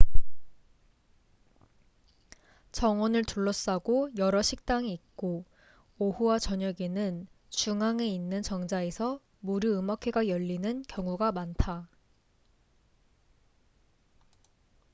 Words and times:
정원을 2.71 3.23
둘러싸고 3.23 4.09
여러 4.17 4.41
식당이 4.41 4.91
있고 4.93 5.45
오후와 5.99 6.39
저녁에는 6.39 7.27
중앙에 7.51 8.07
있는 8.07 8.41
정자에서 8.41 9.19
무료 9.41 9.77
음악회가 9.77 10.27
열리는 10.27 10.81
경우가 10.87 11.31
많다 11.33 11.87